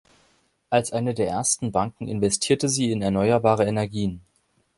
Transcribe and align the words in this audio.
Als 0.71 0.93
eine 0.93 1.13
der 1.13 1.27
ersten 1.27 1.71
Banken 1.71 2.07
investierte 2.07 2.69
sie 2.69 2.91
in 2.91 3.03
erneuerbare 3.03 3.67
Energien. 3.67 4.21